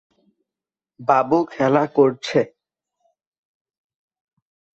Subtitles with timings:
[0.99, 2.39] বাবু খেলা করছে।